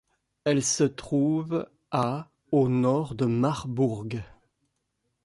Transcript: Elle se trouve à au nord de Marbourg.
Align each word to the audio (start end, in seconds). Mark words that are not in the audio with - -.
Elle 0.45 0.63
se 0.63 0.83
trouve 0.83 1.69
à 1.91 2.31
au 2.51 2.69
nord 2.69 3.13
de 3.13 3.25
Marbourg. 3.25 4.07